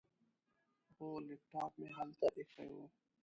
[0.95, 2.77] هو، لیپټاپ مې هلته ایښی و.